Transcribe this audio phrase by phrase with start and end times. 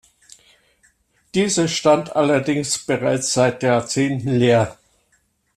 [1.35, 4.75] Diese stand allerdings bereits seit Jahrzehnten leer.